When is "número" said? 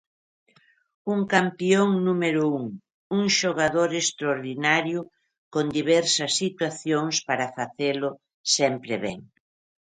2.07-2.41